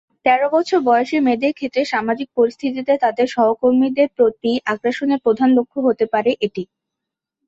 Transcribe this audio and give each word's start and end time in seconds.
তের 0.25 0.41
বছর 0.53 0.79
বয়সী 0.87 1.17
মেয়েদের 1.19 1.53
ক্ষেত্রে 1.53 1.81
সামাজিক 1.93 2.27
পরিস্থিতিতে 2.37 2.93
তাদের 3.03 3.27
সহকর্মীদের 3.35 4.07
প্রতি 4.17 4.51
আগ্রাসনের 4.71 5.23
প্রধান 5.25 5.49
লক্ষণ 5.57 5.81
হতে 5.89 6.05
পারে 6.13 6.31
এটি। 6.41 6.63